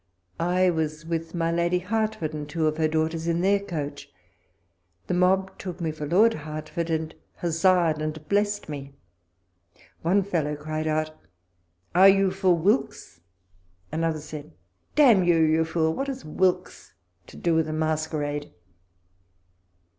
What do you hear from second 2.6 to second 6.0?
of her daughters, in their coacii: the mob took me